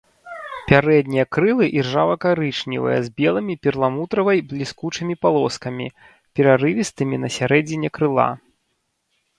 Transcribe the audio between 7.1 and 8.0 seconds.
на сярэдзіне